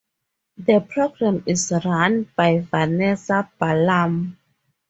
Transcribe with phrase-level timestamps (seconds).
[0.57, 4.35] The program is run by Vanessa Ballam.